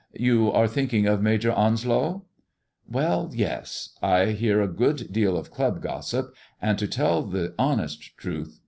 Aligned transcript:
You 0.19 0.51
are 0.51 0.67
thinking 0.67 1.05
of 1.05 1.21
Major 1.21 1.51
Onslow 1.51 2.23
1 2.23 2.23
""Well, 2.91 3.29
yes! 3.35 3.89
I 4.01 4.31
hear 4.31 4.59
a 4.59 4.67
good 4.67 5.13
deal 5.13 5.37
of 5.37 5.51
club 5.51 5.79
gossip, 5.79 6.33
and, 6.59 6.79
to 6.79 6.87
3II 6.87 7.31
the 7.31 7.53
honest 7.59 8.17
truth. 8.17 8.59